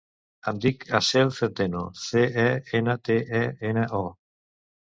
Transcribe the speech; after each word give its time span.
Em 0.51 0.61
dic 0.63 0.85
Aseel 0.99 1.33
Centeno: 1.41 1.83
ce, 2.05 2.25
e, 2.47 2.49
ena, 2.81 2.97
te, 3.11 3.19
e, 3.45 3.47
ena, 3.73 3.89
o. 4.01 4.05